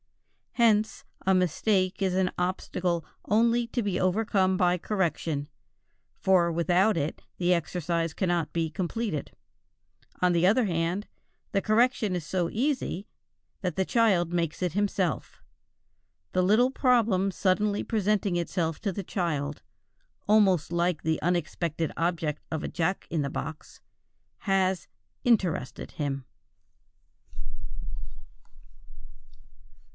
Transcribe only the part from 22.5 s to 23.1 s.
of a jack